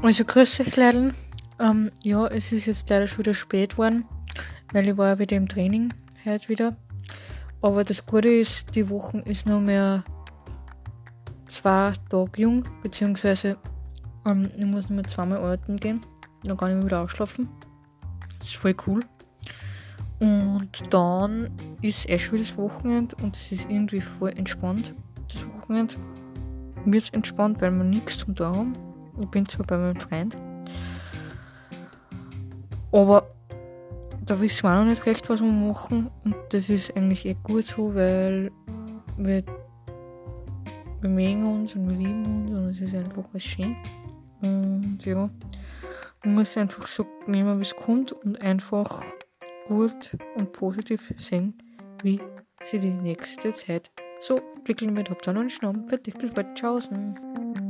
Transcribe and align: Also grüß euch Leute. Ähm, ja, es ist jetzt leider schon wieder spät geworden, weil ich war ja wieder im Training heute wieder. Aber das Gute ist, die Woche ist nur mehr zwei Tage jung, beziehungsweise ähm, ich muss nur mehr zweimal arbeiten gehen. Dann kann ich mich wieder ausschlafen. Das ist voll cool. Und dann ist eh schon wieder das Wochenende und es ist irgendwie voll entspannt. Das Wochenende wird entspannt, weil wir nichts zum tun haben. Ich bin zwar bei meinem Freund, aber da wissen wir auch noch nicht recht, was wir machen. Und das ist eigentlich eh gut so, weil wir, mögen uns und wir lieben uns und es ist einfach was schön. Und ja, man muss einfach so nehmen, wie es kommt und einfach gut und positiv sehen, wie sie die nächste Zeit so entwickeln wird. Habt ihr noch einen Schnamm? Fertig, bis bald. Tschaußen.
Also 0.00 0.24
grüß 0.24 0.60
euch 0.60 0.76
Leute. 0.76 1.12
Ähm, 1.58 1.90
ja, 2.04 2.28
es 2.28 2.52
ist 2.52 2.66
jetzt 2.66 2.88
leider 2.88 3.08
schon 3.08 3.18
wieder 3.18 3.34
spät 3.34 3.72
geworden, 3.72 4.04
weil 4.72 4.86
ich 4.86 4.96
war 4.96 5.08
ja 5.08 5.18
wieder 5.18 5.36
im 5.36 5.48
Training 5.48 5.92
heute 6.24 6.48
wieder. 6.48 6.76
Aber 7.62 7.82
das 7.82 8.06
Gute 8.06 8.28
ist, 8.28 8.76
die 8.76 8.88
Woche 8.88 9.18
ist 9.26 9.46
nur 9.46 9.60
mehr 9.60 10.04
zwei 11.48 11.94
Tage 12.10 12.42
jung, 12.42 12.62
beziehungsweise 12.84 13.56
ähm, 14.24 14.48
ich 14.56 14.66
muss 14.66 14.88
nur 14.88 14.96
mehr 14.96 15.06
zweimal 15.06 15.38
arbeiten 15.38 15.76
gehen. 15.76 16.00
Dann 16.44 16.56
kann 16.56 16.70
ich 16.70 16.76
mich 16.76 16.86
wieder 16.86 17.00
ausschlafen. 17.00 17.48
Das 18.38 18.48
ist 18.48 18.56
voll 18.56 18.76
cool. 18.86 19.04
Und 20.20 20.70
dann 20.90 21.50
ist 21.82 22.08
eh 22.08 22.20
schon 22.20 22.34
wieder 22.34 22.44
das 22.44 22.56
Wochenende 22.56 23.16
und 23.20 23.36
es 23.36 23.50
ist 23.50 23.68
irgendwie 23.68 24.00
voll 24.00 24.30
entspannt. 24.30 24.94
Das 25.26 25.44
Wochenende 25.48 25.96
wird 26.84 27.12
entspannt, 27.12 27.60
weil 27.60 27.72
wir 27.72 27.84
nichts 27.84 28.18
zum 28.18 28.36
tun 28.36 28.46
haben. 28.46 28.87
Ich 29.20 29.28
bin 29.28 29.46
zwar 29.48 29.66
bei 29.66 29.76
meinem 29.76 29.96
Freund, 29.96 30.36
aber 32.92 33.26
da 34.24 34.40
wissen 34.40 34.64
wir 34.64 34.70
auch 34.70 34.80
noch 34.80 34.90
nicht 34.90 35.06
recht, 35.06 35.28
was 35.28 35.40
wir 35.40 35.50
machen. 35.50 36.10
Und 36.24 36.34
das 36.50 36.68
ist 36.68 36.94
eigentlich 36.96 37.26
eh 37.26 37.36
gut 37.42 37.64
so, 37.64 37.94
weil 37.94 38.50
wir, 39.16 39.42
mögen 41.02 41.46
uns 41.46 41.74
und 41.74 41.88
wir 41.88 41.96
lieben 41.96 42.48
uns 42.48 42.50
und 42.50 42.66
es 42.68 42.80
ist 42.80 42.94
einfach 42.94 43.24
was 43.32 43.42
schön. 43.42 43.76
Und 44.42 45.04
ja, 45.04 45.30
man 46.24 46.34
muss 46.34 46.56
einfach 46.56 46.86
so 46.86 47.06
nehmen, 47.26 47.58
wie 47.58 47.62
es 47.62 47.74
kommt 47.74 48.12
und 48.12 48.40
einfach 48.42 49.02
gut 49.66 50.16
und 50.36 50.52
positiv 50.52 51.12
sehen, 51.16 51.54
wie 52.02 52.20
sie 52.64 52.78
die 52.78 52.90
nächste 52.90 53.50
Zeit 53.52 53.90
so 54.20 54.40
entwickeln 54.56 54.96
wird. 54.96 55.10
Habt 55.10 55.26
ihr 55.26 55.32
noch 55.32 55.40
einen 55.40 55.50
Schnamm? 55.50 55.88
Fertig, 55.88 56.18
bis 56.18 56.32
bald. 56.32 56.54
Tschaußen. 56.54 57.67